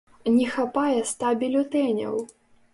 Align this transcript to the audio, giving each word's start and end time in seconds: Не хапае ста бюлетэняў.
Не 0.37 0.47
хапае 0.55 1.03
ста 1.11 1.35
бюлетэняў. 1.45 2.21